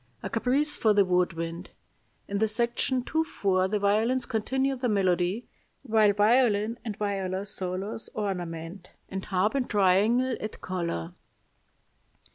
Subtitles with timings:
[0.23, 1.69] A caprice for the wood wind.
[2.27, 5.45] In the section 2 4 the violins continue the melody,
[5.83, 11.13] while violin and viola solos ornament, and harp and triangle add color.